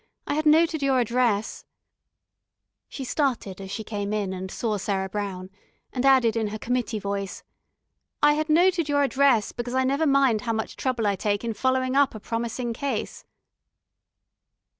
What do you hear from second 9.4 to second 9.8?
because